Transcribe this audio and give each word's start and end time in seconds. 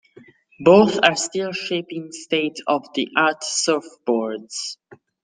Both 0.61 0.97
are 1.03 1.15
still 1.15 1.51
shaping 1.51 2.11
state 2.11 2.57
of 2.65 2.83
the 2.95 3.09
art 3.15 3.43
surfboards. 3.43 4.77